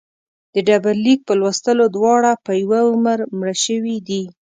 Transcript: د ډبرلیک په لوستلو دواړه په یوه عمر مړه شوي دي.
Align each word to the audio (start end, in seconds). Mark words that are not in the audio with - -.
د 0.53 0.55
ډبرلیک 0.67 1.19
په 1.27 1.33
لوستلو 1.39 1.85
دواړه 1.95 2.31
په 2.45 2.51
یوه 2.61 2.79
عمر 2.91 3.19
مړه 3.37 3.55
شوي 3.65 3.97
دي. 4.07 4.23